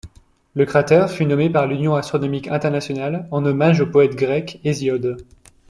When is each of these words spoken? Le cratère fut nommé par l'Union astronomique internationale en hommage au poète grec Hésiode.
Le 0.55 0.65
cratère 0.65 1.11
fut 1.11 1.27
nommé 1.27 1.47
par 1.51 1.67
l'Union 1.67 1.93
astronomique 1.93 2.47
internationale 2.47 3.27
en 3.29 3.45
hommage 3.45 3.81
au 3.81 3.85
poète 3.85 4.15
grec 4.15 4.59
Hésiode. 4.63 5.19